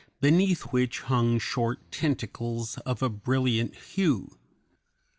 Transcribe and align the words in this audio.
27), 0.17 0.19
beneath 0.19 0.61
which 0.73 1.01
hung 1.01 1.37
short 1.37 1.91
tentacles 1.91 2.79
of 2.87 3.03
a 3.03 3.07
brilliant 3.09 3.75
hue. 3.75 4.35